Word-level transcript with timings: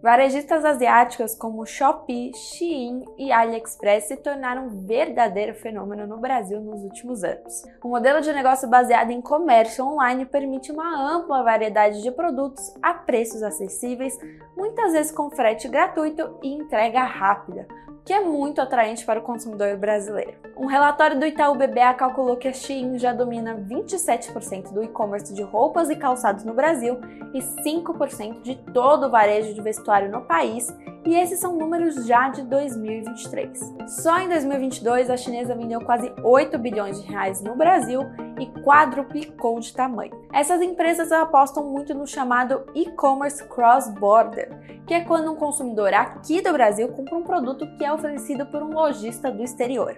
Varejistas 0.00 0.64
asiáticas 0.64 1.34
como 1.34 1.66
Shopee, 1.66 2.30
Shein 2.32 3.04
e 3.18 3.32
AliExpress 3.32 4.04
se 4.04 4.16
tornaram 4.16 4.66
um 4.66 4.86
verdadeiro 4.86 5.54
fenômeno 5.54 6.06
no 6.06 6.18
Brasil 6.18 6.60
nos 6.60 6.84
últimos 6.84 7.24
anos. 7.24 7.64
O 7.82 7.88
modelo 7.88 8.20
de 8.20 8.32
negócio 8.32 8.68
baseado 8.68 9.10
em 9.10 9.20
comércio 9.20 9.84
online 9.84 10.24
permite 10.24 10.70
uma 10.70 11.16
ampla 11.16 11.42
variedade 11.42 12.00
de 12.00 12.12
produtos 12.12 12.72
a 12.80 12.94
preços 12.94 13.42
acessíveis, 13.42 14.16
muitas 14.56 14.92
vezes 14.92 15.10
com 15.10 15.30
frete 15.30 15.66
gratuito 15.66 16.38
e 16.44 16.54
entrega 16.54 17.02
rápida, 17.02 17.66
que 18.08 18.12
é 18.14 18.20
muito 18.20 18.58
atraente 18.58 19.04
para 19.04 19.20
o 19.20 19.22
consumidor 19.22 19.76
brasileiro. 19.76 20.32
Um 20.56 20.64
relatório 20.64 21.20
do 21.20 21.26
Itaú 21.26 21.54
BBA 21.54 21.92
calculou 21.92 22.38
que 22.38 22.48
a 22.48 22.54
Shein 22.54 22.98
já 22.98 23.12
domina 23.12 23.54
27% 23.54 24.72
do 24.72 24.82
e-commerce 24.82 25.34
de 25.34 25.42
roupas 25.42 25.90
e 25.90 25.94
calçados 25.94 26.42
no 26.42 26.54
Brasil 26.54 26.98
e 27.34 27.40
5% 27.40 28.40
de 28.40 28.54
todo 28.72 29.08
o 29.08 29.10
varejo 29.10 29.52
de 29.52 29.60
vestuário 29.60 30.10
no 30.10 30.22
país, 30.22 30.74
e 31.04 31.14
esses 31.16 31.38
são 31.38 31.54
números 31.54 32.06
já 32.06 32.30
de 32.30 32.44
2023. 32.44 33.74
Só 33.86 34.18
em 34.18 34.28
2022 34.30 35.10
a 35.10 35.16
chinesa 35.18 35.54
vendeu 35.54 35.82
quase 35.82 36.10
8 36.24 36.58
bilhões 36.58 37.02
de 37.02 37.06
reais 37.06 37.42
no 37.42 37.54
Brasil 37.56 38.00
e 38.38 38.46
quadruplicou 38.62 39.58
de 39.60 39.72
tamanho. 39.72 40.12
Essas 40.32 40.60
empresas 40.60 41.10
apostam 41.12 41.64
muito 41.64 41.94
no 41.94 42.06
chamado 42.06 42.64
e-commerce 42.74 43.42
cross-border, 43.48 44.82
que 44.86 44.94
é 44.94 45.00
quando 45.00 45.32
um 45.32 45.36
consumidor 45.36 45.92
aqui 45.92 46.40
do 46.40 46.52
Brasil 46.52 46.88
compra 46.88 47.16
um 47.16 47.22
produto 47.22 47.66
que 47.76 47.84
é 47.84 47.92
oferecido 47.92 48.46
por 48.46 48.62
um 48.62 48.72
lojista 48.72 49.30
do 49.30 49.42
exterior. 49.42 49.96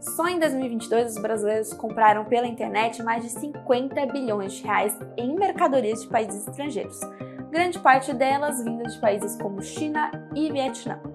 Só 0.00 0.26
em 0.26 0.38
2022 0.38 1.16
os 1.16 1.22
brasileiros 1.22 1.72
compraram 1.72 2.24
pela 2.24 2.46
internet 2.46 3.02
mais 3.02 3.22
de 3.22 3.30
50 3.30 4.06
bilhões 4.06 4.54
de 4.54 4.64
reais 4.64 4.98
em 5.16 5.34
mercadorias 5.36 6.02
de 6.02 6.08
países 6.08 6.46
estrangeiros, 6.46 6.98
grande 7.50 7.78
parte 7.78 8.12
delas 8.12 8.62
vindas 8.64 8.94
de 8.94 9.00
países 9.00 9.36
como 9.40 9.62
China 9.62 10.10
e 10.34 10.50
Vietnã. 10.50 11.11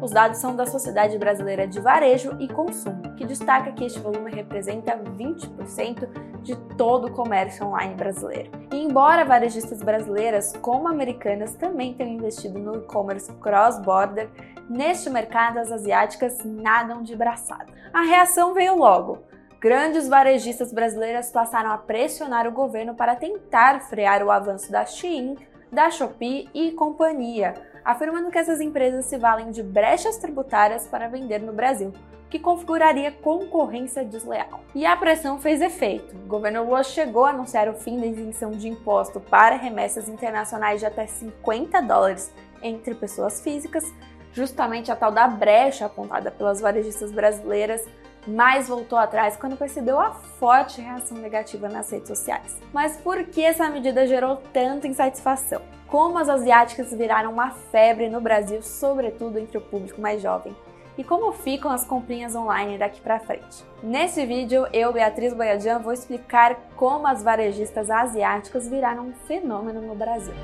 Os 0.00 0.10
dados 0.10 0.38
são 0.38 0.54
da 0.54 0.66
Sociedade 0.66 1.18
Brasileira 1.18 1.66
de 1.66 1.80
Varejo 1.80 2.36
e 2.38 2.46
Consumo, 2.46 3.14
que 3.16 3.24
destaca 3.24 3.72
que 3.72 3.84
este 3.84 3.98
volume 3.98 4.30
representa 4.30 4.96
20% 4.96 6.42
de 6.42 6.54
todo 6.76 7.08
o 7.08 7.12
comércio 7.12 7.66
online 7.66 7.94
brasileiro. 7.94 8.50
E 8.72 8.76
embora 8.76 9.24
varejistas 9.24 9.80
brasileiras 9.82 10.52
como 10.60 10.86
americanas 10.86 11.54
também 11.54 11.94
tenham 11.94 12.12
investido 12.12 12.58
no 12.58 12.76
e-commerce 12.76 13.32
cross-border, 13.34 14.28
neste 14.68 15.08
mercado 15.08 15.58
as 15.58 15.72
asiáticas 15.72 16.44
nadam 16.44 17.02
de 17.02 17.16
braçada. 17.16 17.72
A 17.92 18.02
reação 18.02 18.52
veio 18.52 18.76
logo. 18.76 19.24
Grandes 19.58 20.06
varejistas 20.06 20.72
brasileiras 20.72 21.32
passaram 21.32 21.70
a 21.70 21.78
pressionar 21.78 22.46
o 22.46 22.52
governo 22.52 22.94
para 22.94 23.16
tentar 23.16 23.80
frear 23.80 24.22
o 24.22 24.30
avanço 24.30 24.70
da 24.70 24.84
Shein, 24.84 25.36
da 25.72 25.90
Shopee 25.90 26.48
e 26.54 26.72
companhia, 26.72 27.54
afirmando 27.86 28.32
que 28.32 28.38
essas 28.38 28.60
empresas 28.60 29.04
se 29.04 29.16
valem 29.16 29.52
de 29.52 29.62
brechas 29.62 30.18
tributárias 30.18 30.88
para 30.88 31.06
vender 31.06 31.40
no 31.40 31.52
Brasil, 31.52 31.92
que 32.28 32.40
configuraria 32.40 33.12
concorrência 33.12 34.04
desleal. 34.04 34.60
E 34.74 34.84
a 34.84 34.96
pressão 34.96 35.38
fez 35.38 35.60
efeito. 35.60 36.16
O 36.16 36.26
governo 36.26 36.64
Lula 36.64 36.82
chegou 36.82 37.24
a 37.24 37.30
anunciar 37.30 37.68
o 37.68 37.74
fim 37.74 38.00
da 38.00 38.06
isenção 38.06 38.50
de 38.50 38.68
imposto 38.68 39.20
para 39.20 39.54
remessas 39.54 40.08
internacionais 40.08 40.80
de 40.80 40.86
até 40.86 41.06
50 41.06 41.80
dólares 41.82 42.32
entre 42.60 42.92
pessoas 42.92 43.40
físicas, 43.40 43.84
justamente 44.32 44.90
a 44.90 44.96
tal 44.96 45.12
da 45.12 45.28
brecha 45.28 45.86
apontada 45.86 46.32
pelas 46.32 46.60
varejistas 46.60 47.12
brasileiras 47.12 47.86
mas 48.26 48.68
voltou 48.68 48.98
atrás 48.98 49.36
quando 49.36 49.56
percebeu 49.56 49.98
a 49.98 50.10
forte 50.10 50.80
reação 50.80 51.18
negativa 51.18 51.68
nas 51.68 51.90
redes 51.90 52.08
sociais. 52.08 52.58
Mas 52.72 52.96
por 52.96 53.24
que 53.24 53.42
essa 53.42 53.68
medida 53.68 54.06
gerou 54.06 54.36
tanta 54.52 54.88
insatisfação? 54.88 55.62
Como 55.86 56.18
as 56.18 56.28
asiáticas 56.28 56.92
viraram 56.92 57.32
uma 57.32 57.50
febre 57.50 58.08
no 58.08 58.20
Brasil, 58.20 58.62
sobretudo 58.62 59.38
entre 59.38 59.58
o 59.58 59.60
público 59.60 60.00
mais 60.00 60.20
jovem? 60.20 60.54
E 60.98 61.04
como 61.04 61.30
ficam 61.32 61.70
as 61.70 61.84
comprinhas 61.84 62.34
online 62.34 62.78
daqui 62.78 63.00
para 63.02 63.20
frente? 63.20 63.62
Nesse 63.82 64.24
vídeo, 64.24 64.66
eu, 64.72 64.92
Beatriz 64.92 65.34
Boiadian, 65.34 65.78
vou 65.78 65.92
explicar 65.92 66.56
como 66.74 67.06
as 67.06 67.22
varejistas 67.22 67.90
asiáticas 67.90 68.66
viraram 68.66 69.08
um 69.08 69.12
fenômeno 69.12 69.82
no 69.82 69.94
Brasil. 69.94 70.34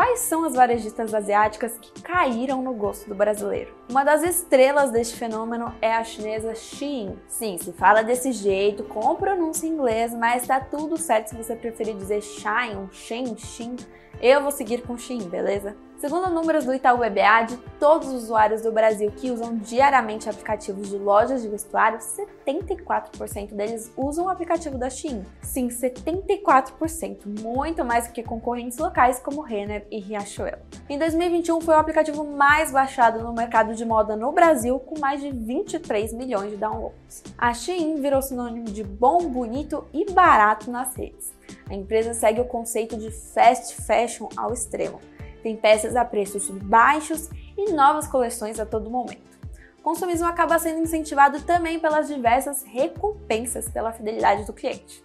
Quais 0.00 0.20
são 0.20 0.46
as 0.46 0.54
varejistas 0.54 1.12
asiáticas 1.12 1.76
que 1.76 2.00
caíram 2.00 2.62
no 2.62 2.72
gosto 2.72 3.06
do 3.06 3.14
brasileiro? 3.14 3.74
Uma 3.86 4.02
das 4.02 4.22
estrelas 4.22 4.90
deste 4.90 5.14
fenômeno 5.14 5.74
é 5.82 5.92
a 5.92 6.02
chinesa 6.02 6.54
Shein. 6.54 7.18
Sim, 7.28 7.58
se 7.58 7.70
fala 7.74 8.00
desse 8.02 8.32
jeito, 8.32 8.82
com 8.84 9.14
pronúncia 9.14 9.66
em 9.66 9.72
inglês, 9.72 10.14
mas 10.14 10.46
tá 10.46 10.58
tudo 10.58 10.96
certo 10.96 11.28
se 11.28 11.36
você 11.36 11.54
preferir 11.54 11.94
dizer 11.94 12.22
Shine, 12.22 12.88
Shein, 12.90 13.36
Shein. 13.36 13.76
Eu 14.22 14.40
vou 14.40 14.50
seguir 14.50 14.80
com 14.80 14.96
Shein, 14.96 15.28
beleza? 15.28 15.76
Segundo 16.00 16.30
números 16.30 16.64
do 16.64 16.72
Itaú 16.72 16.96
BBA, 16.96 17.42
de 17.46 17.56
todos 17.78 18.08
os 18.08 18.22
usuários 18.22 18.62
do 18.62 18.72
Brasil 18.72 19.12
que 19.14 19.30
usam 19.30 19.58
diariamente 19.58 20.30
aplicativos 20.30 20.88
de 20.88 20.96
lojas 20.96 21.42
de 21.42 21.48
vestuário, 21.48 21.98
74% 21.98 23.52
deles 23.52 23.92
usam 23.98 24.24
o 24.24 24.30
aplicativo 24.30 24.78
da 24.78 24.88
Shein. 24.88 25.22
Sim, 25.42 25.68
74%, 25.68 27.42
muito 27.42 27.84
mais 27.84 28.06
do 28.06 28.14
que 28.14 28.22
concorrentes 28.22 28.78
locais 28.78 29.20
como 29.20 29.42
Renner 29.42 29.86
e 29.90 30.00
Riachuelo. 30.00 30.62
Em 30.88 30.98
2021 30.98 31.60
foi 31.60 31.74
o 31.74 31.78
aplicativo 31.78 32.24
mais 32.24 32.72
baixado 32.72 33.22
no 33.22 33.34
mercado 33.34 33.74
de 33.74 33.84
moda 33.84 34.16
no 34.16 34.32
Brasil, 34.32 34.80
com 34.80 34.98
mais 34.98 35.20
de 35.20 35.30
23 35.30 36.14
milhões 36.14 36.50
de 36.50 36.56
downloads. 36.56 37.22
A 37.36 37.52
Shein 37.52 38.00
virou 38.00 38.22
sinônimo 38.22 38.64
de 38.64 38.82
bom, 38.82 39.28
bonito 39.28 39.86
e 39.92 40.10
barato 40.10 40.70
nas 40.70 40.96
redes. 40.96 41.30
A 41.68 41.74
empresa 41.74 42.14
segue 42.14 42.40
o 42.40 42.46
conceito 42.46 42.96
de 42.96 43.10
fast 43.10 43.76
fashion 43.82 44.30
ao 44.34 44.54
extremo 44.54 44.98
tem 45.40 45.56
peças 45.56 45.96
a 45.96 46.04
preços 46.04 46.48
baixos 46.48 47.28
e 47.56 47.72
novas 47.72 48.06
coleções 48.06 48.60
a 48.60 48.66
todo 48.66 48.90
momento. 48.90 49.30
O 49.78 49.82
consumismo 49.82 50.26
acaba 50.26 50.58
sendo 50.58 50.80
incentivado 50.80 51.40
também 51.42 51.80
pelas 51.80 52.06
diversas 52.06 52.62
recompensas 52.62 53.68
pela 53.68 53.92
fidelidade 53.92 54.44
do 54.44 54.52
cliente. 54.52 55.02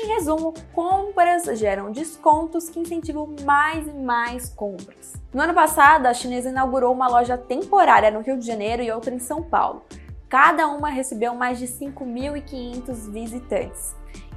Em 0.00 0.06
resumo, 0.06 0.54
compras 0.72 1.44
geram 1.58 1.92
descontos 1.92 2.70
que 2.70 2.80
incentivam 2.80 3.34
mais 3.44 3.86
e 3.86 3.92
mais 3.92 4.48
compras. 4.48 5.14
No 5.34 5.42
ano 5.42 5.52
passado, 5.52 6.06
a 6.06 6.14
chinesa 6.14 6.48
inaugurou 6.48 6.94
uma 6.94 7.08
loja 7.08 7.36
temporária 7.36 8.10
no 8.10 8.20
Rio 8.20 8.38
de 8.38 8.46
Janeiro 8.46 8.82
e 8.82 8.90
outra 8.90 9.14
em 9.14 9.18
São 9.18 9.42
Paulo. 9.42 9.84
Cada 10.30 10.66
uma 10.68 10.88
recebeu 10.88 11.34
mais 11.34 11.58
de 11.58 11.66
5.500 11.66 13.10
visitantes. 13.10 13.94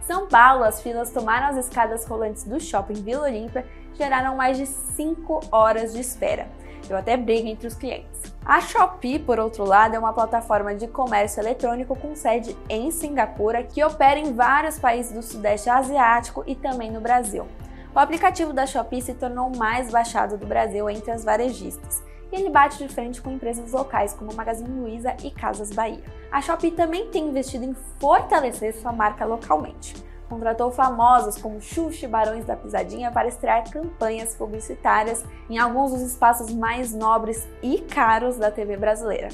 São 0.07 0.27
Paulo, 0.27 0.63
as 0.63 0.81
filas 0.81 1.09
tomaram 1.09 1.47
as 1.47 1.65
escadas 1.65 2.05
rolantes 2.05 2.43
do 2.43 2.59
shopping 2.59 2.93
Vila 2.93 3.23
Olímpia 3.23 3.65
geraram 3.95 4.35
mais 4.35 4.55
de 4.55 4.67
5 4.67 5.47
horas 5.51 5.93
de 5.93 5.99
espera. 5.99 6.47
Deu 6.87 6.95
até 6.95 7.17
briga 7.17 7.49
entre 7.49 7.67
os 7.67 7.73
clientes. 7.73 8.21
A 8.45 8.61
Shopee, 8.61 9.17
por 9.17 9.39
outro 9.39 9.65
lado, 9.65 9.95
é 9.95 9.99
uma 9.99 10.13
plataforma 10.13 10.75
de 10.75 10.87
comércio 10.87 11.41
eletrônico 11.41 11.95
com 11.95 12.15
sede 12.15 12.55
em 12.69 12.91
Singapura 12.91 13.63
que 13.63 13.83
opera 13.83 14.19
em 14.19 14.31
vários 14.33 14.77
países 14.77 15.11
do 15.11 15.23
Sudeste 15.23 15.71
Asiático 15.71 16.43
e 16.45 16.55
também 16.55 16.91
no 16.91 17.01
Brasil. 17.01 17.47
O 17.95 17.97
aplicativo 17.97 18.53
da 18.53 18.67
Shopee 18.67 19.01
se 19.01 19.15
tornou 19.15 19.47
o 19.47 19.57
mais 19.57 19.89
baixado 19.89 20.37
do 20.37 20.45
Brasil 20.45 20.87
entre 20.87 21.09
as 21.09 21.23
varejistas 21.23 22.03
e 22.35 22.41
ele 22.41 22.49
bate 22.49 22.77
de 22.77 22.87
frente 22.87 23.21
com 23.21 23.31
empresas 23.31 23.71
locais 23.71 24.13
como 24.13 24.33
Magazine 24.33 24.79
Luiza 24.79 25.15
e 25.23 25.31
Casas 25.31 25.71
Bahia. 25.71 26.03
A 26.31 26.41
Shopee 26.41 26.71
também 26.71 27.07
tem 27.09 27.27
investido 27.27 27.63
em 27.63 27.73
fortalecer 27.99 28.75
sua 28.75 28.91
marca 28.91 29.25
localmente 29.25 29.95
contratou 30.27 30.71
famosos 30.71 31.41
como 31.41 31.61
Xuxa 31.61 32.05
e 32.05 32.09
Barões 32.09 32.45
da 32.45 32.55
Pisadinha 32.55 33.11
para 33.11 33.27
estrear 33.27 33.69
campanhas 33.69 34.35
publicitárias 34.35 35.23
em 35.49 35.57
alguns 35.57 35.91
dos 35.91 36.01
espaços 36.01 36.53
mais 36.53 36.93
nobres 36.93 37.47
e 37.61 37.79
caros 37.79 38.37
da 38.37 38.51
TV 38.51 38.77
brasileira. 38.77 39.29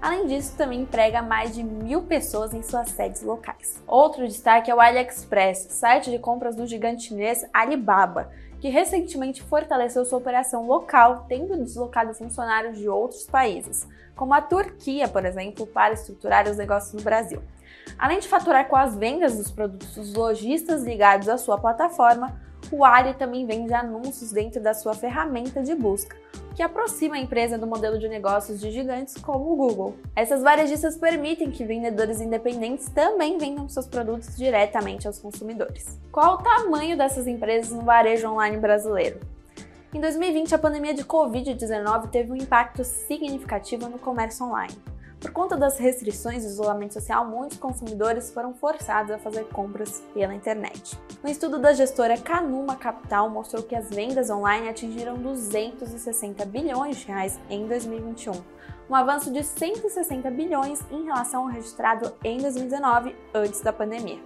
Além 0.00 0.26
disso, 0.26 0.54
também 0.56 0.82
emprega 0.82 1.22
mais 1.22 1.54
de 1.54 1.62
mil 1.64 2.02
pessoas 2.02 2.52
em 2.52 2.62
suas 2.62 2.90
sedes 2.90 3.22
locais. 3.22 3.82
Outro 3.86 4.26
destaque 4.26 4.70
é 4.70 4.74
o 4.74 4.80
AliExpress, 4.80 5.68
site 5.70 6.10
de 6.10 6.18
compras 6.18 6.54
do 6.54 6.66
gigante 6.66 7.08
chinês 7.08 7.44
Alibaba, 7.52 8.30
que 8.60 8.68
recentemente 8.68 9.42
fortaleceu 9.42 10.04
sua 10.04 10.18
operação 10.18 10.66
local, 10.66 11.26
tendo 11.28 11.56
deslocado 11.56 12.14
funcionários 12.14 12.78
de 12.78 12.88
outros 12.88 13.24
países, 13.24 13.86
como 14.14 14.34
a 14.34 14.40
Turquia, 14.40 15.08
por 15.08 15.24
exemplo, 15.24 15.66
para 15.66 15.94
estruturar 15.94 16.48
os 16.48 16.56
negócios 16.56 16.94
no 16.94 17.02
Brasil. 17.02 17.42
Além 17.98 18.18
de 18.18 18.28
faturar 18.28 18.66
com 18.68 18.76
as 18.76 18.96
vendas 18.96 19.36
dos 19.36 19.50
produtos 19.50 19.94
dos 19.94 20.14
lojistas 20.14 20.82
ligados 20.82 21.28
à 21.28 21.38
sua 21.38 21.58
plataforma, 21.58 22.40
o 22.70 22.84
Ali 22.84 23.14
também 23.14 23.46
vende 23.46 23.72
anúncios 23.72 24.32
dentro 24.32 24.60
da 24.60 24.74
sua 24.74 24.94
ferramenta 24.94 25.62
de 25.62 25.74
busca, 25.74 26.16
que 26.54 26.62
aproxima 26.62 27.16
a 27.16 27.18
empresa 27.18 27.58
do 27.58 27.66
modelo 27.66 27.98
de 27.98 28.08
negócios 28.08 28.60
de 28.60 28.70
gigantes 28.70 29.16
como 29.18 29.52
o 29.52 29.56
Google. 29.56 29.94
Essas 30.14 30.42
varejistas 30.42 30.96
permitem 30.96 31.50
que 31.50 31.64
vendedores 31.64 32.20
independentes 32.20 32.88
também 32.88 33.36
vendam 33.36 33.68
seus 33.68 33.86
produtos 33.86 34.36
diretamente 34.36 35.06
aos 35.06 35.18
consumidores. 35.18 35.98
Qual 36.10 36.34
o 36.34 36.42
tamanho 36.42 36.96
dessas 36.96 37.26
empresas 37.26 37.70
no 37.70 37.82
varejo 37.82 38.28
online 38.28 38.56
brasileiro? 38.56 39.20
Em 39.94 40.00
2020, 40.00 40.54
a 40.54 40.58
pandemia 40.58 40.94
de 40.94 41.04
Covid-19 41.04 42.10
teve 42.10 42.32
um 42.32 42.36
impacto 42.36 42.84
significativo 42.84 43.88
no 43.88 43.98
comércio 43.98 44.46
online. 44.46 44.74
Por 45.20 45.30
conta 45.30 45.56
das 45.56 45.78
restrições 45.78 46.44
e 46.44 46.46
isolamento 46.46 46.94
social, 46.94 47.26
muitos 47.26 47.56
consumidores 47.58 48.30
foram 48.30 48.54
forçados 48.54 49.10
a 49.10 49.18
fazer 49.18 49.44
compras 49.48 50.02
pela 50.12 50.34
internet. 50.34 50.98
Um 51.24 51.28
estudo 51.28 51.58
da 51.58 51.72
gestora 51.72 52.18
Canuma 52.18 52.76
Capital 52.76 53.30
mostrou 53.30 53.62
que 53.62 53.74
as 53.74 53.88
vendas 53.88 54.28
online 54.28 54.68
atingiram 54.68 55.16
260 55.16 56.44
bilhões 56.44 56.98
de 56.98 57.06
reais 57.06 57.40
em 57.48 57.66
2021, 57.66 58.32
um 58.90 58.94
avanço 58.94 59.32
de 59.32 59.42
160 59.42 60.30
bilhões 60.30 60.80
em 60.90 61.04
relação 61.04 61.42
ao 61.42 61.48
registrado 61.48 62.12
em 62.22 62.38
2019, 62.38 63.16
antes 63.34 63.60
da 63.62 63.72
pandemia. 63.72 64.20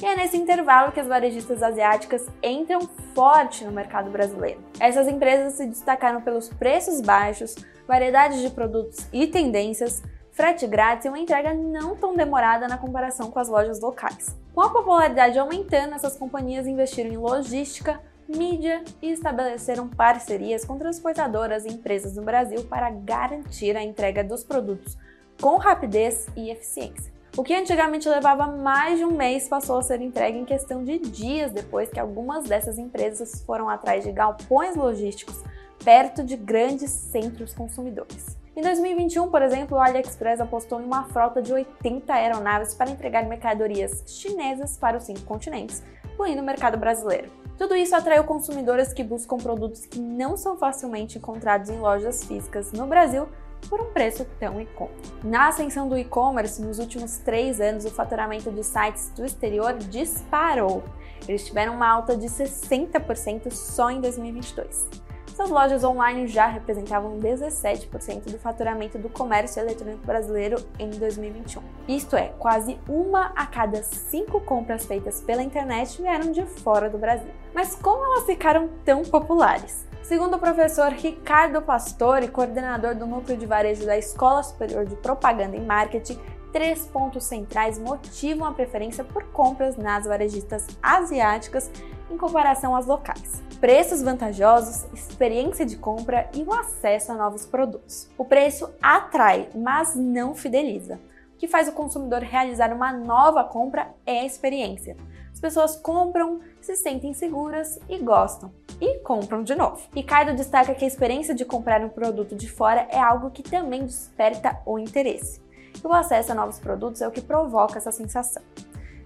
E 0.00 0.06
é 0.06 0.14
nesse 0.14 0.36
intervalo 0.36 0.92
que 0.92 1.00
as 1.00 1.08
varejistas 1.08 1.62
asiáticas 1.62 2.26
entram 2.42 2.80
forte 3.14 3.64
no 3.64 3.72
mercado 3.72 4.10
brasileiro. 4.10 4.62
Essas 4.78 5.08
empresas 5.08 5.54
se 5.54 5.66
destacaram 5.66 6.20
pelos 6.20 6.48
preços 6.48 7.00
baixos, 7.00 7.56
variedade 7.86 8.40
de 8.40 8.50
produtos 8.50 9.08
e 9.12 9.26
tendências, 9.26 10.02
frete 10.38 10.68
grátis 10.68 11.04
e 11.04 11.08
uma 11.08 11.18
entrega 11.18 11.52
não 11.52 11.96
tão 11.96 12.14
demorada 12.14 12.68
na 12.68 12.78
comparação 12.78 13.28
com 13.28 13.40
as 13.40 13.48
lojas 13.48 13.80
locais. 13.80 14.36
Com 14.54 14.60
a 14.60 14.70
popularidade 14.70 15.36
aumentando, 15.36 15.96
essas 15.96 16.16
companhias 16.16 16.64
investiram 16.64 17.10
em 17.10 17.16
logística, 17.16 18.00
mídia 18.28 18.84
e 19.02 19.10
estabeleceram 19.10 19.88
parcerias 19.88 20.64
com 20.64 20.78
transportadoras 20.78 21.64
e 21.64 21.70
empresas 21.70 22.14
no 22.14 22.22
Brasil 22.22 22.62
para 22.66 22.88
garantir 22.88 23.76
a 23.76 23.82
entrega 23.82 24.22
dos 24.22 24.44
produtos 24.44 24.96
com 25.42 25.56
rapidez 25.56 26.28
e 26.36 26.50
eficiência. 26.50 27.12
O 27.36 27.42
que 27.42 27.54
antigamente 27.54 28.08
levava 28.08 28.46
mais 28.46 28.96
de 28.96 29.04
um 29.04 29.10
mês 29.10 29.48
passou 29.48 29.78
a 29.78 29.82
ser 29.82 30.00
entregue 30.00 30.38
em 30.38 30.44
questão 30.44 30.84
de 30.84 31.00
dias 31.00 31.50
depois 31.50 31.90
que 31.90 31.98
algumas 31.98 32.44
dessas 32.44 32.78
empresas 32.78 33.42
foram 33.44 33.68
atrás 33.68 34.04
de 34.04 34.12
galpões 34.12 34.76
logísticos 34.76 35.42
perto 35.84 36.22
de 36.22 36.36
grandes 36.36 36.92
centros 36.92 37.52
consumidores. 37.52 38.37
Em 38.58 38.60
2021, 38.60 39.30
por 39.30 39.40
exemplo, 39.40 39.78
o 39.78 39.80
AliExpress 39.80 40.40
apostou 40.40 40.80
em 40.80 40.84
uma 40.84 41.04
frota 41.04 41.40
de 41.40 41.52
80 41.52 42.12
aeronaves 42.12 42.74
para 42.74 42.90
entregar 42.90 43.24
mercadorias 43.24 44.02
chinesas 44.04 44.76
para 44.76 44.96
os 44.96 45.04
cinco 45.04 45.20
continentes, 45.20 45.80
incluindo 46.12 46.42
o 46.42 46.44
mercado 46.44 46.76
brasileiro. 46.76 47.30
Tudo 47.56 47.76
isso 47.76 47.94
atraiu 47.94 48.24
consumidores 48.24 48.92
que 48.92 49.04
buscam 49.04 49.36
produtos 49.36 49.86
que 49.86 50.00
não 50.00 50.36
são 50.36 50.56
facilmente 50.58 51.18
encontrados 51.18 51.70
em 51.70 51.78
lojas 51.78 52.24
físicas 52.24 52.72
no 52.72 52.84
Brasil 52.88 53.28
por 53.70 53.80
um 53.80 53.92
preço 53.92 54.26
tão 54.40 54.66
conta. 54.74 54.92
Na 55.22 55.46
ascensão 55.46 55.88
do 55.88 55.96
e-commerce, 55.96 56.60
nos 56.60 56.80
últimos 56.80 57.18
três 57.18 57.60
anos, 57.60 57.84
o 57.84 57.90
faturamento 57.92 58.50
de 58.50 58.64
sites 58.64 59.10
do 59.10 59.24
exterior 59.24 59.74
disparou. 59.74 60.82
Eles 61.28 61.46
tiveram 61.46 61.76
uma 61.76 61.88
alta 61.88 62.16
de 62.16 62.26
60% 62.26 63.52
só 63.52 63.88
em 63.88 64.00
2022. 64.00 65.07
Essas 65.38 65.50
lojas 65.50 65.84
online 65.84 66.26
já 66.26 66.48
representavam 66.48 67.20
17% 67.20 68.24
do 68.28 68.40
faturamento 68.40 68.98
do 68.98 69.08
comércio 69.08 69.60
eletrônico 69.60 70.04
brasileiro 70.04 70.56
em 70.80 70.90
2021. 70.90 71.62
Isto 71.86 72.16
é, 72.16 72.32
quase 72.40 72.76
uma 72.88 73.26
a 73.36 73.46
cada 73.46 73.80
cinco 73.84 74.40
compras 74.40 74.84
feitas 74.84 75.20
pela 75.20 75.40
internet 75.40 76.02
vieram 76.02 76.32
de 76.32 76.44
fora 76.44 76.90
do 76.90 76.98
Brasil. 76.98 77.30
Mas 77.54 77.76
como 77.76 78.04
elas 78.04 78.26
ficaram 78.26 78.68
tão 78.84 79.04
populares? 79.04 79.86
Segundo 80.02 80.34
o 80.34 80.40
professor 80.40 80.90
Ricardo 80.90 81.62
Pastore, 81.62 82.26
coordenador 82.26 82.96
do 82.96 83.06
núcleo 83.06 83.38
de 83.38 83.46
varejo 83.46 83.86
da 83.86 83.96
Escola 83.96 84.42
Superior 84.42 84.86
de 84.86 84.96
Propaganda 84.96 85.54
e 85.54 85.60
Marketing, 85.60 86.18
três 86.52 86.84
pontos 86.86 87.22
centrais 87.22 87.78
motivam 87.78 88.44
a 88.44 88.52
preferência 88.52 89.04
por 89.04 89.22
compras 89.26 89.76
nas 89.76 90.04
varejistas 90.04 90.66
asiáticas 90.82 91.70
em 92.10 92.16
comparação 92.16 92.74
às 92.74 92.86
locais. 92.86 93.42
Preços 93.60 94.02
vantajosos, 94.02 94.84
experiência 94.92 95.66
de 95.66 95.76
compra 95.76 96.28
e 96.34 96.42
o 96.42 96.52
acesso 96.52 97.12
a 97.12 97.16
novos 97.16 97.44
produtos. 97.44 98.08
O 98.16 98.24
preço 98.24 98.70
atrai, 98.80 99.48
mas 99.54 99.94
não 99.96 100.34
fideliza. 100.34 101.00
O 101.34 101.38
que 101.38 101.48
faz 101.48 101.68
o 101.68 101.72
consumidor 101.72 102.22
realizar 102.22 102.72
uma 102.72 102.92
nova 102.92 103.44
compra 103.44 103.88
é 104.06 104.20
a 104.20 104.24
experiência. 104.24 104.96
As 105.32 105.40
pessoas 105.40 105.76
compram, 105.76 106.40
se 106.60 106.74
sentem 106.74 107.14
seguras 107.14 107.78
e 107.88 107.98
gostam. 107.98 108.50
E 108.80 108.98
compram 109.00 109.44
de 109.44 109.54
novo. 109.54 109.80
Ricardo 109.94 110.34
destaca 110.34 110.74
que 110.74 110.84
a 110.84 110.88
experiência 110.88 111.34
de 111.34 111.44
comprar 111.44 111.80
um 111.84 111.88
produto 111.88 112.34
de 112.34 112.50
fora 112.50 112.88
é 112.90 112.98
algo 112.98 113.30
que 113.30 113.42
também 113.42 113.84
desperta 113.84 114.60
o 114.66 114.78
interesse. 114.78 115.40
E 115.82 115.86
o 115.86 115.92
acesso 115.92 116.32
a 116.32 116.34
novos 116.34 116.58
produtos 116.58 117.00
é 117.00 117.06
o 117.06 117.12
que 117.12 117.20
provoca 117.20 117.78
essa 117.78 117.92
sensação. 117.92 118.42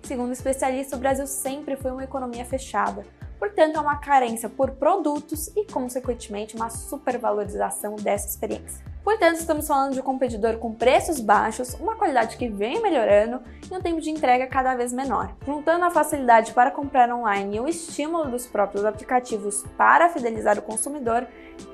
Segundo 0.02 0.30
o 0.30 0.32
especialista, 0.32 0.96
o 0.96 0.98
Brasil 0.98 1.26
sempre 1.26 1.76
foi 1.76 1.92
uma 1.92 2.02
economia 2.02 2.44
fechada, 2.44 3.04
portanto, 3.38 3.76
há 3.76 3.80
uma 3.80 3.96
carência 3.96 4.48
por 4.48 4.72
produtos 4.72 5.48
e, 5.56 5.64
consequentemente, 5.64 6.56
uma 6.56 6.70
supervalorização 6.70 7.96
dessa 7.96 8.28
experiência. 8.28 8.84
Portanto, 9.04 9.36
estamos 9.36 9.66
falando 9.66 9.94
de 9.94 10.00
um 10.00 10.02
competidor 10.02 10.58
com 10.58 10.72
preços 10.72 11.18
baixos, 11.18 11.74
uma 11.74 11.96
qualidade 11.96 12.36
que 12.36 12.48
vem 12.48 12.80
melhorando 12.80 13.40
e 13.68 13.74
um 13.74 13.80
tempo 13.80 14.00
de 14.00 14.10
entrega 14.10 14.46
cada 14.46 14.76
vez 14.76 14.92
menor. 14.92 15.34
Juntando 15.44 15.84
a 15.84 15.90
facilidade 15.90 16.52
para 16.52 16.70
comprar 16.70 17.10
online 17.12 17.56
e 17.56 17.60
o 17.60 17.68
estímulo 17.68 18.30
dos 18.30 18.46
próprios 18.46 18.84
aplicativos 18.84 19.64
para 19.76 20.08
fidelizar 20.08 20.56
o 20.58 20.62
consumidor, 20.62 21.26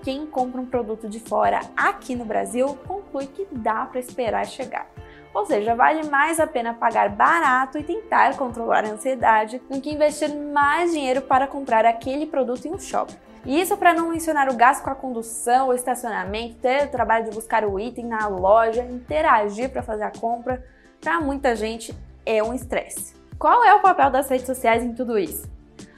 quem 0.03 0.27
compra 0.27 0.61
um 0.61 0.67
produto 0.67 1.09
de 1.09 1.21
fora 1.21 1.61
aqui 1.77 2.15
no 2.15 2.25
Brasil 2.25 2.79
conclui 2.87 3.27
que 3.27 3.47
dá 3.53 3.85
para 3.85 4.01
esperar 4.01 4.47
chegar. 4.47 4.91
Ou 5.33 5.47
seja, 5.47 5.75
vale 5.75 6.09
mais 6.09 6.41
a 6.41 6.47
pena 6.47 6.75
pagar 6.75 7.11
barato 7.11 7.79
e 7.79 7.83
tentar 7.83 8.37
controlar 8.37 8.85
a 8.85 8.89
ansiedade 8.89 9.61
do 9.71 9.81
que 9.81 9.93
investir 9.93 10.35
mais 10.35 10.93
dinheiro 10.93 11.23
para 11.23 11.47
comprar 11.47 11.85
aquele 11.85 12.27
produto 12.27 12.67
em 12.67 12.73
um 12.73 12.79
shopping. 12.79 13.17
E 13.45 13.61
isso 13.61 13.77
para 13.77 13.95
não 13.95 14.11
mencionar 14.11 14.49
o 14.49 14.57
gasto 14.57 14.83
com 14.83 14.91
a 14.91 14.95
condução, 14.95 15.69
o 15.69 15.75
estacionamento, 15.75 16.57
ter 16.57 16.87
o 16.87 16.91
trabalho 16.91 17.27
de 17.27 17.31
buscar 17.31 17.65
o 17.65 17.79
item 17.79 18.07
na 18.07 18.27
loja, 18.27 18.83
interagir 18.83 19.71
para 19.71 19.83
fazer 19.83 20.05
a 20.05 20.11
compra, 20.11 20.65
para 21.01 21.21
muita 21.21 21.55
gente 21.55 21.95
é 22.27 22.43
um 22.43 22.53
estresse. 22.53 23.15
Qual 23.39 23.65
é 23.65 23.73
o 23.75 23.81
papel 23.81 24.11
das 24.11 24.29
redes 24.29 24.47
sociais 24.47 24.83
em 24.83 24.93
tudo 24.93 25.19
isso? 25.19 25.49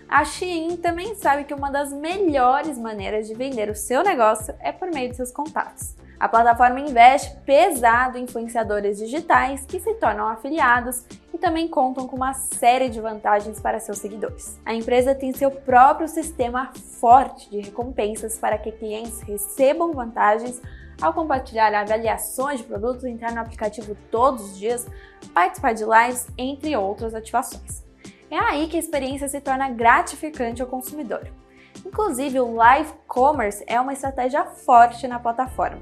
A 0.07 0.25
Shein 0.25 0.77
também 0.77 1.15
sabe 1.15 1.45
que 1.45 1.55
uma 1.55 1.71
das 1.71 1.93
melhores 1.93 2.77
maneiras 2.77 3.27
de 3.27 3.35
vender 3.35 3.71
o 3.71 3.75
seu 3.75 4.03
negócio 4.03 4.55
é 4.61 4.73
por 4.73 4.91
meio 4.91 5.09
de 5.09 5.17
seus 5.17 5.31
contatos. 5.31 5.95
A 6.21 6.29
plataforma 6.29 6.79
investe 6.81 7.35
pesado 7.47 8.19
em 8.19 8.25
influenciadores 8.25 8.99
digitais 8.99 9.65
que 9.65 9.81
se 9.81 9.95
tornam 9.95 10.29
afiliados 10.29 11.07
e 11.33 11.39
também 11.39 11.67
contam 11.67 12.07
com 12.07 12.15
uma 12.15 12.35
série 12.35 12.91
de 12.91 13.01
vantagens 13.01 13.59
para 13.59 13.81
seus 13.81 13.97
seguidores. 13.97 14.61
A 14.67 14.75
empresa 14.75 15.15
tem 15.15 15.33
seu 15.33 15.51
próprio 15.51 16.07
sistema 16.07 16.73
forte 17.01 17.49
de 17.49 17.61
recompensas 17.61 18.39
para 18.39 18.59
que 18.59 18.71
clientes 18.71 19.23
recebam 19.23 19.95
vantagens 19.95 20.61
ao 21.01 21.15
compartilhar 21.15 21.73
avaliações 21.73 22.59
de 22.59 22.67
produtos, 22.67 23.05
entrar 23.05 23.33
no 23.33 23.41
aplicativo 23.41 23.97
todos 24.11 24.43
os 24.43 24.59
dias, 24.59 24.87
participar 25.33 25.73
de 25.73 25.85
lives, 25.85 26.29
entre 26.37 26.77
outras 26.77 27.15
ativações. 27.15 27.83
É 28.31 28.39
aí 28.39 28.69
que 28.69 28.77
a 28.77 28.81
experiência 28.81 29.27
se 29.27 29.41
torna 29.41 29.71
gratificante 29.71 30.61
ao 30.61 30.69
consumidor. 30.69 31.27
Inclusive, 31.85 32.41
o 32.41 32.55
live 32.55 32.93
commerce 33.09 33.65
é 33.67 33.81
uma 33.81 33.95
estratégia 33.95 34.45
forte 34.45 35.09
na 35.09 35.19
plataforma. 35.19 35.81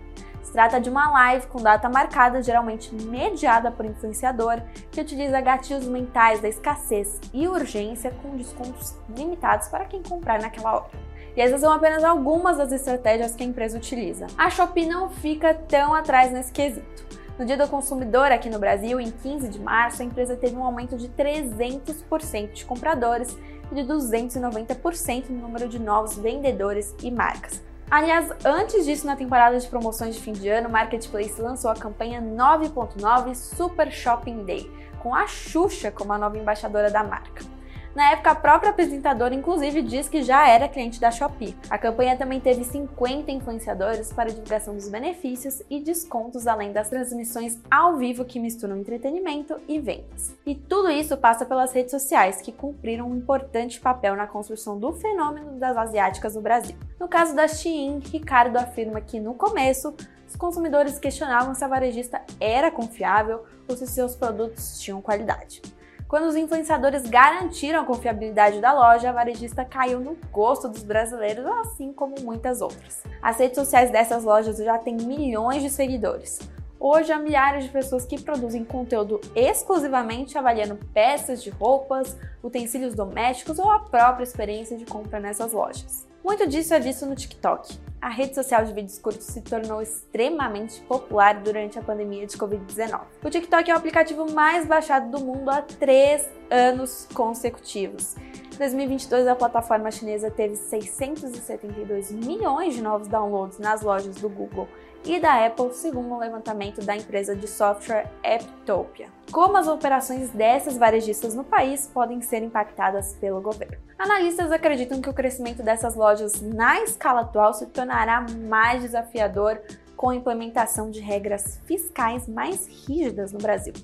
Se 0.48 0.52
trata 0.54 0.80
de 0.80 0.88
uma 0.88 1.10
live 1.10 1.46
com 1.48 1.60
data 1.60 1.90
marcada, 1.90 2.42
geralmente 2.42 2.94
mediada 2.94 3.70
por 3.70 3.84
influenciador, 3.84 4.62
que 4.90 4.98
utiliza 4.98 5.42
gatilhos 5.42 5.84
mentais 5.84 6.40
da 6.40 6.48
escassez 6.48 7.20
e 7.34 7.46
urgência 7.46 8.10
com 8.22 8.34
descontos 8.34 8.96
limitados 9.14 9.68
para 9.68 9.84
quem 9.84 10.02
comprar 10.02 10.40
naquela 10.40 10.76
hora. 10.76 10.90
E 11.36 11.40
essas 11.42 11.60
são 11.60 11.70
apenas 11.70 12.02
algumas 12.02 12.56
das 12.56 12.72
estratégias 12.72 13.36
que 13.36 13.42
a 13.42 13.46
empresa 13.46 13.76
utiliza. 13.76 14.26
A 14.38 14.48
Shopee 14.48 14.86
não 14.86 15.10
fica 15.10 15.52
tão 15.52 15.92
atrás 15.94 16.32
nesse 16.32 16.50
quesito. 16.50 17.06
No 17.38 17.44
Dia 17.44 17.58
do 17.58 17.68
Consumidor 17.68 18.32
aqui 18.32 18.48
no 18.48 18.58
Brasil, 18.58 18.98
em 18.98 19.10
15 19.10 19.50
de 19.50 19.60
março, 19.60 20.00
a 20.00 20.04
empresa 20.06 20.34
teve 20.34 20.56
um 20.56 20.64
aumento 20.64 20.96
de 20.96 21.10
300% 21.10 22.54
de 22.54 22.64
compradores 22.64 23.36
e 23.70 23.74
de 23.74 23.82
290% 23.82 25.28
no 25.28 25.42
número 25.42 25.68
de 25.68 25.78
novos 25.78 26.16
vendedores 26.16 26.94
e 27.02 27.10
marcas. 27.10 27.67
Aliás, 27.90 28.30
antes 28.44 28.84
disso, 28.84 29.06
na 29.06 29.16
temporada 29.16 29.58
de 29.58 29.66
promoções 29.66 30.14
de 30.14 30.20
fim 30.20 30.32
de 30.32 30.46
ano, 30.48 30.68
o 30.68 30.72
Marketplace 30.72 31.40
lançou 31.40 31.70
a 31.70 31.74
campanha 31.74 32.20
9.9 32.20 33.34
Super 33.34 33.90
Shopping 33.90 34.44
Day, 34.44 34.70
com 34.98 35.14
a 35.14 35.26
Xuxa 35.26 35.90
como 35.90 36.12
a 36.12 36.18
nova 36.18 36.36
embaixadora 36.36 36.90
da 36.90 37.02
marca. 37.02 37.57
Na 37.98 38.12
época, 38.12 38.30
a 38.30 38.34
própria 38.36 38.70
apresentadora, 38.70 39.34
inclusive, 39.34 39.82
diz 39.82 40.08
que 40.08 40.22
já 40.22 40.48
era 40.48 40.68
cliente 40.68 41.00
da 41.00 41.10
Shopee. 41.10 41.56
A 41.68 41.76
campanha 41.76 42.16
também 42.16 42.38
teve 42.38 42.62
50 42.62 43.32
influenciadores 43.32 44.12
para 44.12 44.30
divulgação 44.30 44.72
dos 44.72 44.88
benefícios 44.88 45.64
e 45.68 45.80
descontos, 45.80 46.46
além 46.46 46.70
das 46.72 46.88
transmissões 46.88 47.58
ao 47.68 47.96
vivo 47.96 48.24
que 48.24 48.38
misturam 48.38 48.76
entretenimento 48.76 49.56
e 49.66 49.80
vendas. 49.80 50.32
E 50.46 50.54
tudo 50.54 50.92
isso 50.92 51.16
passa 51.16 51.44
pelas 51.44 51.72
redes 51.72 51.90
sociais, 51.90 52.40
que 52.40 52.52
cumpriram 52.52 53.10
um 53.10 53.16
importante 53.16 53.80
papel 53.80 54.14
na 54.14 54.28
construção 54.28 54.78
do 54.78 54.92
fenômeno 54.92 55.58
das 55.58 55.76
asiáticas 55.76 56.36
no 56.36 56.40
Brasil. 56.40 56.76
No 57.00 57.08
caso 57.08 57.34
da 57.34 57.48
Shein, 57.48 57.98
Ricardo 57.98 58.58
afirma 58.58 59.00
que 59.00 59.18
no 59.18 59.34
começo 59.34 59.92
os 60.28 60.36
consumidores 60.36 61.00
questionavam 61.00 61.52
se 61.52 61.64
a 61.64 61.68
varejista 61.68 62.22
era 62.38 62.70
confiável 62.70 63.42
ou 63.66 63.76
se 63.76 63.88
seus 63.88 64.14
produtos 64.14 64.78
tinham 64.78 65.02
qualidade. 65.02 65.60
Quando 66.08 66.24
os 66.24 66.36
influenciadores 66.36 67.02
garantiram 67.02 67.82
a 67.82 67.84
confiabilidade 67.84 68.62
da 68.62 68.72
loja, 68.72 69.10
a 69.10 69.12
varejista 69.12 69.62
caiu 69.62 70.00
no 70.00 70.16
gosto 70.32 70.66
dos 70.66 70.82
brasileiros, 70.82 71.44
assim 71.44 71.92
como 71.92 72.14
muitas 72.22 72.62
outras. 72.62 73.02
As 73.20 73.36
redes 73.36 73.56
sociais 73.56 73.90
dessas 73.90 74.24
lojas 74.24 74.56
já 74.56 74.78
têm 74.78 74.96
milhões 74.96 75.62
de 75.62 75.68
seguidores. 75.68 76.38
Hoje 76.80 77.12
há 77.12 77.18
milhares 77.18 77.64
de 77.64 77.70
pessoas 77.70 78.06
que 78.06 78.22
produzem 78.22 78.64
conteúdo 78.64 79.20
exclusivamente 79.36 80.38
avaliando 80.38 80.76
peças 80.94 81.42
de 81.42 81.50
roupas, 81.50 82.16
utensílios 82.42 82.94
domésticos 82.94 83.58
ou 83.58 83.70
a 83.70 83.80
própria 83.80 84.24
experiência 84.24 84.78
de 84.78 84.86
compra 84.86 85.20
nessas 85.20 85.52
lojas. 85.52 86.08
Muito 86.24 86.48
disso 86.48 86.72
é 86.72 86.80
visto 86.80 87.04
no 87.04 87.14
TikTok. 87.14 87.78
A 88.00 88.08
rede 88.08 88.34
social 88.34 88.64
de 88.64 88.72
vídeos 88.72 88.98
curtos 88.98 89.26
se 89.26 89.40
tornou 89.40 89.82
extremamente 89.82 90.80
popular 90.82 91.40
durante 91.40 91.78
a 91.78 91.82
pandemia 91.82 92.26
de 92.26 92.36
Covid-19. 92.36 93.00
O 93.24 93.28
TikTok 93.28 93.68
é 93.68 93.74
o 93.74 93.76
aplicativo 93.76 94.30
mais 94.32 94.64
baixado 94.66 95.10
do 95.10 95.24
mundo 95.24 95.50
há 95.50 95.62
três 95.62 96.24
anos 96.48 97.08
consecutivos. 97.12 98.14
Em 98.58 98.66
2022, 98.66 99.28
a 99.28 99.36
plataforma 99.36 99.88
chinesa 99.88 100.32
teve 100.32 100.56
672 100.56 102.10
milhões 102.10 102.74
de 102.74 102.82
novos 102.82 103.06
downloads 103.06 103.56
nas 103.60 103.82
lojas 103.82 104.16
do 104.16 104.28
Google 104.28 104.66
e 105.04 105.20
da 105.20 105.46
Apple, 105.46 105.72
segundo 105.72 106.12
um 106.12 106.18
levantamento 106.18 106.84
da 106.84 106.96
empresa 106.96 107.36
de 107.36 107.46
software 107.46 108.10
Apptopia. 108.20 109.10
Como 109.30 109.56
as 109.56 109.68
operações 109.68 110.30
dessas 110.30 110.76
varejistas 110.76 111.36
no 111.36 111.44
país 111.44 111.86
podem 111.86 112.20
ser 112.20 112.42
impactadas 112.42 113.14
pelo 113.20 113.40
governo? 113.40 113.78
Analistas 113.96 114.50
acreditam 114.50 115.00
que 115.00 115.08
o 115.08 115.14
crescimento 115.14 115.62
dessas 115.62 115.94
lojas 115.94 116.42
na 116.42 116.80
escala 116.80 117.20
atual 117.20 117.54
se 117.54 117.66
tornará 117.66 118.26
mais 118.48 118.82
desafiador 118.82 119.62
com 119.96 120.10
a 120.10 120.16
implementação 120.16 120.90
de 120.90 120.98
regras 120.98 121.60
fiscais 121.64 122.26
mais 122.26 122.66
rígidas 122.66 123.30
no 123.30 123.38
Brasil. 123.38 123.74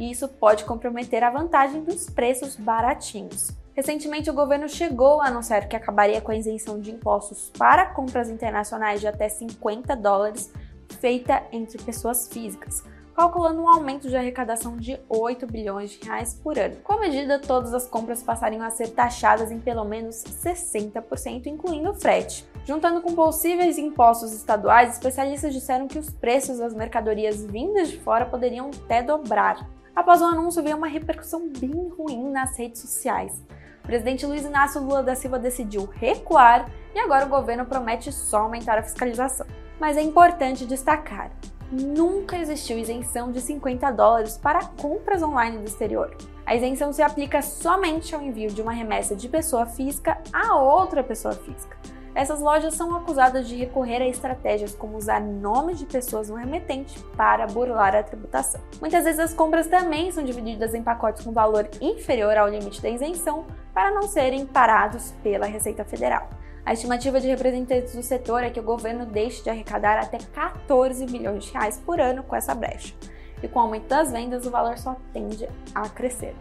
E 0.00 0.10
isso 0.10 0.26
pode 0.26 0.64
comprometer 0.64 1.22
a 1.22 1.30
vantagem 1.30 1.84
dos 1.84 2.10
preços 2.10 2.56
baratinhos. 2.56 3.54
Recentemente, 3.76 4.30
o 4.30 4.34
governo 4.34 4.66
chegou 4.70 5.20
a 5.20 5.26
anunciar 5.26 5.68
que 5.68 5.76
acabaria 5.76 6.22
com 6.22 6.32
a 6.32 6.36
isenção 6.36 6.80
de 6.80 6.90
impostos 6.90 7.52
para 7.58 7.84
compras 7.84 8.30
internacionais 8.30 9.00
de 9.00 9.06
até 9.06 9.28
50 9.28 9.94
dólares 9.94 10.50
feita 10.98 11.42
entre 11.52 11.76
pessoas 11.82 12.26
físicas, 12.26 12.82
calculando 13.14 13.60
um 13.60 13.68
aumento 13.68 14.08
de 14.08 14.16
arrecadação 14.16 14.78
de 14.78 14.98
8 15.10 15.46
bilhões 15.46 15.90
de 15.90 16.06
reais 16.06 16.32
por 16.32 16.58
ano. 16.58 16.76
Com 16.76 16.94
a 16.94 17.00
medida, 17.00 17.38
todas 17.38 17.74
as 17.74 17.86
compras 17.86 18.22
passariam 18.22 18.62
a 18.62 18.70
ser 18.70 18.88
taxadas 18.88 19.50
em 19.50 19.60
pelo 19.60 19.84
menos 19.84 20.24
60%, 20.24 21.44
incluindo 21.44 21.90
o 21.90 21.94
frete. 21.94 22.48
Juntando 22.64 23.02
com 23.02 23.14
possíveis 23.14 23.76
impostos 23.76 24.32
estaduais, 24.32 24.94
especialistas 24.94 25.52
disseram 25.52 25.86
que 25.86 25.98
os 25.98 26.08
preços 26.08 26.60
das 26.60 26.72
mercadorias 26.72 27.44
vindas 27.44 27.90
de 27.90 28.00
fora 28.00 28.24
poderiam 28.24 28.70
até 28.84 29.02
dobrar. 29.02 29.68
Após 29.94 30.22
o 30.22 30.24
anúncio, 30.24 30.62
veio 30.62 30.78
uma 30.78 30.88
repercussão 30.88 31.46
bem 31.48 31.90
ruim 31.90 32.30
nas 32.30 32.56
redes 32.56 32.80
sociais. 32.80 33.44
O 33.86 33.92
presidente 33.96 34.26
Luiz 34.26 34.44
Inácio 34.44 34.82
Lula 34.82 35.00
da 35.00 35.14
Silva 35.14 35.38
decidiu 35.38 35.88
recuar 35.94 36.68
e 36.92 36.98
agora 36.98 37.24
o 37.24 37.28
governo 37.28 37.64
promete 37.64 38.10
só 38.10 38.38
aumentar 38.38 38.76
a 38.76 38.82
fiscalização. 38.82 39.46
Mas 39.78 39.96
é 39.96 40.02
importante 40.02 40.66
destacar: 40.66 41.30
nunca 41.70 42.36
existiu 42.36 42.80
isenção 42.80 43.30
de 43.30 43.40
50 43.40 43.88
dólares 43.92 44.36
para 44.36 44.64
compras 44.64 45.22
online 45.22 45.58
do 45.58 45.66
exterior. 45.66 46.16
A 46.44 46.56
isenção 46.56 46.92
se 46.92 47.00
aplica 47.00 47.40
somente 47.40 48.12
ao 48.12 48.20
envio 48.20 48.50
de 48.50 48.60
uma 48.60 48.72
remessa 48.72 49.14
de 49.14 49.28
pessoa 49.28 49.66
física 49.66 50.18
a 50.32 50.56
outra 50.56 51.04
pessoa 51.04 51.34
física. 51.34 51.76
Essas 52.16 52.40
lojas 52.40 52.72
são 52.72 52.96
acusadas 52.96 53.46
de 53.46 53.54
recorrer 53.56 54.00
a 54.00 54.08
estratégias 54.08 54.74
como 54.74 54.96
usar 54.96 55.20
nomes 55.20 55.78
de 55.78 55.84
pessoas 55.84 56.30
no 56.30 56.36
remetente 56.36 56.98
para 57.14 57.46
burlar 57.46 57.94
a 57.94 58.02
tributação. 58.02 58.58
Muitas 58.80 59.04
vezes 59.04 59.20
as 59.20 59.34
compras 59.34 59.66
também 59.66 60.10
são 60.10 60.24
divididas 60.24 60.72
em 60.72 60.82
pacotes 60.82 61.22
com 61.22 61.30
valor 61.30 61.68
inferior 61.78 62.34
ao 62.38 62.48
limite 62.48 62.80
da 62.80 62.88
isenção 62.88 63.44
para 63.74 63.90
não 63.90 64.04
serem 64.04 64.46
parados 64.46 65.12
pela 65.22 65.44
Receita 65.44 65.84
Federal. 65.84 66.30
A 66.64 66.72
estimativa 66.72 67.20
de 67.20 67.28
representantes 67.28 67.94
do 67.94 68.02
setor 68.02 68.42
é 68.42 68.48
que 68.48 68.60
o 68.60 68.62
governo 68.62 69.04
deixe 69.04 69.42
de 69.42 69.50
arrecadar 69.50 69.98
até 69.98 70.16
14 70.16 71.04
bilhões 71.04 71.44
de 71.44 71.52
reais 71.52 71.76
por 71.84 72.00
ano 72.00 72.22
com 72.22 72.34
essa 72.34 72.54
brecha. 72.54 72.94
E 73.42 73.46
com 73.46 73.58
o 73.58 73.62
aumento 73.62 73.88
das 73.88 74.10
vendas, 74.10 74.46
o 74.46 74.50
valor 74.50 74.78
só 74.78 74.96
tende 75.12 75.46
a 75.74 75.86
crescer. 75.90 76.34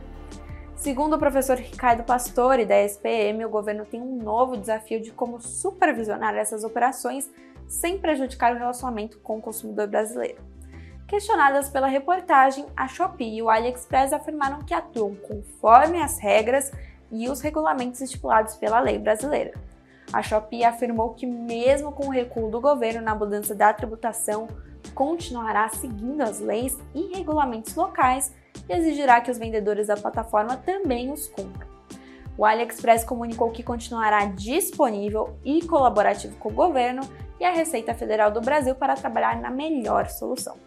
Segundo 0.85 1.15
o 1.15 1.17
professor 1.17 1.57
Ricardo 1.57 2.03
Pastore, 2.03 2.63
da 2.63 2.79
SPM, 2.83 3.43
o 3.43 3.49
governo 3.49 3.85
tem 3.85 3.99
um 3.99 4.17
novo 4.17 4.55
desafio 4.55 5.01
de 5.01 5.09
como 5.09 5.41
supervisionar 5.41 6.35
essas 6.35 6.63
operações 6.63 7.27
sem 7.67 7.97
prejudicar 7.97 8.53
o 8.53 8.59
relacionamento 8.59 9.17
com 9.17 9.39
o 9.39 9.41
consumidor 9.41 9.87
brasileiro. 9.87 10.37
Questionadas 11.07 11.69
pela 11.69 11.87
reportagem, 11.87 12.67
a 12.77 12.87
Shopee 12.87 13.37
e 13.37 13.41
o 13.41 13.49
AliExpress 13.49 14.13
afirmaram 14.13 14.61
que 14.61 14.75
atuam 14.75 15.15
conforme 15.15 15.99
as 15.99 16.19
regras 16.19 16.71
e 17.11 17.27
os 17.29 17.41
regulamentos 17.41 17.99
estipulados 17.99 18.53
pela 18.55 18.79
lei 18.79 18.99
brasileira. 18.99 19.55
A 20.13 20.21
Shopee 20.21 20.63
afirmou 20.63 21.15
que, 21.15 21.25
mesmo 21.25 21.93
com 21.93 22.05
o 22.05 22.11
recuo 22.11 22.51
do 22.51 22.61
governo 22.61 23.01
na 23.01 23.15
mudança 23.15 23.55
da 23.55 23.73
tributação, 23.73 24.47
continuará 24.93 25.67
seguindo 25.67 26.21
as 26.21 26.39
leis 26.39 26.77
e 26.93 27.11
regulamentos 27.17 27.73
locais 27.73 28.31
e 28.67 28.73
exigirá 28.73 29.21
que 29.21 29.31
os 29.31 29.37
vendedores 29.37 29.87
da 29.87 29.97
plataforma 29.97 30.57
também 30.57 31.11
os 31.11 31.27
cumpram. 31.27 31.67
O 32.37 32.45
AliExpress 32.45 33.03
comunicou 33.05 33.49
que 33.51 33.63
continuará 33.63 34.25
disponível 34.25 35.37
e 35.43 35.65
colaborativo 35.65 36.35
com 36.37 36.49
o 36.49 36.53
governo 36.53 37.01
e 37.39 37.45
a 37.45 37.51
Receita 37.51 37.93
Federal 37.93 38.31
do 38.31 38.41
Brasil 38.41 38.75
para 38.75 38.95
trabalhar 38.95 39.39
na 39.39 39.49
melhor 39.49 40.07
solução. 40.09 40.57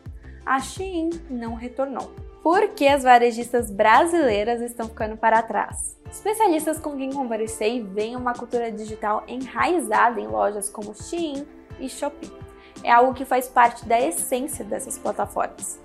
A 0.45 0.61
Shein 0.61 1.11
não 1.29 1.55
retornou. 1.55 2.11
Por 2.43 2.69
que 2.69 2.89
as 2.89 3.03
varejistas 3.03 3.71
brasileiras 3.71 4.63
estão 4.63 4.89
ficando 4.89 5.17
para 5.17 5.43
trás? 5.43 5.99
Especialistas 6.11 6.79
com 6.79 6.97
quem 6.97 7.13
conversei 7.13 7.83
veem 7.83 8.17
uma 8.17 8.33
cultura 8.33 8.73
digital 8.73 9.25
enraizada 9.29 10.19
em 10.19 10.27
lojas 10.27 10.71
como 10.71 10.95
Shein 10.95 11.47
e 11.79 11.89
Shopee. 11.89 12.33
É 12.83 12.91
algo 12.91 13.13
que 13.13 13.25
faz 13.25 13.49
parte 13.49 13.85
da 13.87 14.01
essência 14.01 14.65
dessas 14.65 14.97
plataformas. 14.97 15.81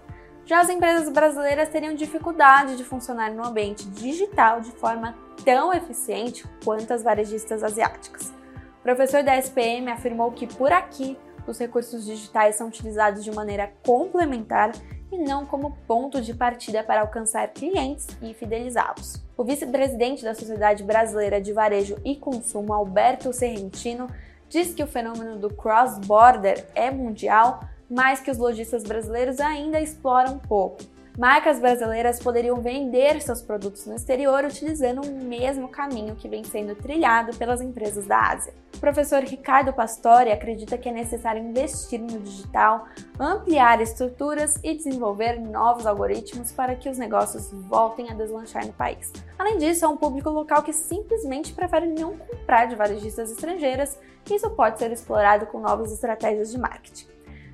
Já 0.46 0.60
as 0.60 0.70
empresas 0.70 1.10
brasileiras 1.10 1.70
teriam 1.70 1.96
dificuldade 1.96 2.76
de 2.76 2.84
funcionar 2.84 3.32
no 3.32 3.46
ambiente 3.46 3.88
digital 3.88 4.60
de 4.60 4.72
forma 4.72 5.16
tão 5.46 5.74
eficiente 5.74 6.46
quanto 6.64 6.94
as 6.94 7.02
varejistas 7.02 7.64
asiáticas. 7.64 8.34
O 8.80 8.84
professor 8.84 9.24
da 9.24 9.38
SPM 9.38 9.90
afirmou 9.90 10.32
que 10.32 10.46
por 10.46 10.72
aqui 10.72 11.18
os 11.48 11.58
recursos 11.58 12.06
digitais 12.06 12.56
são 12.56 12.68
utilizados 12.68 13.24
de 13.24 13.32
maneira 13.32 13.72
complementar 13.86 14.72
e 15.12 15.18
não 15.18 15.46
como 15.46 15.78
ponto 15.88 16.22
de 16.22 16.34
partida 16.34 16.84
para 16.84 17.02
alcançar 17.02 17.48
clientes 17.50 18.08
e 18.22 18.34
fidelizá-los. 18.34 19.24
O 19.38 19.44
vice-presidente 19.46 20.24
da 20.24 20.36
Sociedade 20.36 20.84
Brasileira 20.84 21.40
de 21.40 21.54
Varejo 21.54 21.98
e 22.04 22.16
Consumo, 22.16 22.74
Alberto 22.74 23.32
Serrentino, 23.32 24.08
diz 24.50 24.74
que 24.74 24.84
o 24.84 24.88
fenômeno 24.88 25.38
do 25.38 25.54
cross-border 25.54 26.68
é 26.76 26.92
mundial 26.92 27.62
mas 27.94 28.20
que 28.20 28.32
os 28.32 28.38
lojistas 28.38 28.84
brasileiros 28.84 29.40
ainda 29.40 29.80
exploram 29.80 30.40
pouco. 30.40 30.82
Marcas 31.16 31.60
brasileiras 31.60 32.20
poderiam 32.20 32.60
vender 32.60 33.22
seus 33.22 33.40
produtos 33.40 33.86
no 33.86 33.94
exterior 33.94 34.44
utilizando 34.46 35.02
o 35.06 35.24
mesmo 35.24 35.68
caminho 35.68 36.16
que 36.16 36.28
vem 36.28 36.44
sendo 36.44 36.74
trilhado 36.74 37.38
pelas 37.38 37.62
empresas 37.62 38.08
da 38.08 38.32
Ásia. 38.32 38.52
O 38.76 38.80
professor 38.80 39.22
Ricardo 39.22 39.72
Pastore 39.72 40.32
acredita 40.32 40.76
que 40.76 40.90
é 40.90 40.92
necessário 40.92 41.44
investir 41.44 42.02
no 42.02 42.20
digital, 42.20 42.88
ampliar 43.20 43.80
estruturas 43.80 44.60
e 44.64 44.74
desenvolver 44.74 45.40
novos 45.40 45.86
algoritmos 45.86 46.52
para 46.52 46.74
que 46.74 46.90
os 46.90 46.98
negócios 46.98 47.52
voltem 47.52 48.10
a 48.10 48.16
deslanchar 48.16 48.66
no 48.66 48.74
país. 48.74 49.14
Além 49.38 49.60
disso, 49.60 49.86
há 49.86 49.90
um 49.90 49.98
público 49.98 50.32
local 50.32 50.64
que 50.64 50.74
simplesmente 50.74 51.54
prefere 51.54 51.86
não 51.86 52.18
comprar 52.18 52.66
de 52.66 52.76
varejistas 52.76 53.30
estrangeiras 53.30 54.00
e 54.28 54.34
isso 54.34 54.50
pode 54.50 54.80
ser 54.80 54.92
explorado 54.92 55.46
com 55.46 55.60
novas 55.60 55.92
estratégias 55.94 56.52
de 56.52 56.58
marketing. 56.58 57.14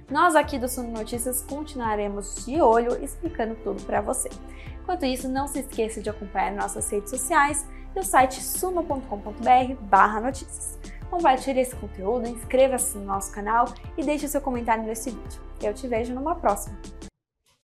Nós 0.10 0.36
aqui 0.36 0.58
do 0.58 0.68
Suno 0.68 0.92
Notícias 0.92 1.46
continuaremos 1.48 2.44
de 2.44 2.60
olho 2.60 3.00
explicando 3.04 3.54
tudo 3.64 3.84
para 3.84 4.02
você. 4.02 4.28
Enquanto 4.82 5.06
isso, 5.06 5.30
não 5.30 5.48
se 5.48 5.60
esqueça 5.60 6.02
de 6.02 6.10
acompanhar 6.10 6.52
nossas 6.52 6.90
redes 6.90 7.12
sociais 7.12 7.64
e 7.96 8.00
o 8.00 8.04
site 8.04 8.42
suno.com.br/notícias. 8.42 10.80
Compartilhe 11.12 11.60
esse 11.60 11.76
conteúdo, 11.76 12.28
inscreva-se 12.28 12.98
no 12.98 13.06
nosso 13.06 13.32
canal 13.32 13.72
e 13.96 14.04
deixe 14.04 14.28
seu 14.28 14.42
comentário 14.42 14.84
nesse 14.84 15.12
vídeo. 15.12 15.40
Eu 15.62 15.76
te 15.76 15.88
vejo 15.88 16.12
numa 16.14 16.34
próxima. 16.34 16.76